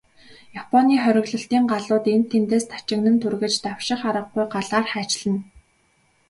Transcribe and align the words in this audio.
Японы 0.61 0.93
хориглолтын 1.03 1.63
галууд 1.73 2.05
энд 2.15 2.27
тэндээс 2.31 2.65
тачигнан 2.71 3.15
тургиж, 3.23 3.53
давших 3.65 4.01
аргагүй 4.09 4.45
галаар 4.55 4.85
хайчилна. 4.93 5.41